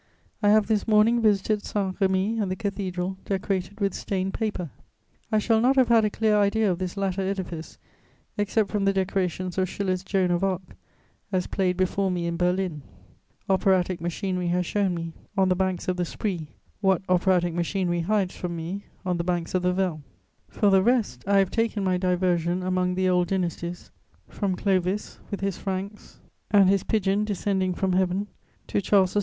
[0.41, 4.71] I have this morning visited Saint Remi and the Cathedral decorated with stained paper.
[5.31, 7.77] I shall not have had a clear idea of this latter edifice,
[8.35, 10.75] except from the decorations of Schiller's Joan of Arc,
[11.31, 12.81] as played before me in Berlin:
[13.47, 16.47] operatic machinery has shown me, on the banks of the Spree,
[16.79, 20.01] what operatic machinery hides from me, on the banks of the Vesle;
[20.47, 23.91] for the rest, I have taken my diversion among the old dynasties,
[24.27, 28.25] from Clovis, with his Franks and his pigeon descending from Heaven,
[28.65, 29.19] to Charles VII.